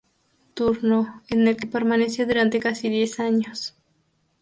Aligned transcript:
Turno, 0.55 1.21
en 1.29 1.47
el 1.47 1.55
que 1.57 1.67
permaneció 1.67 2.25
durante 2.25 2.59
casi 2.59 2.89
diez 2.89 3.19
años. 3.19 3.75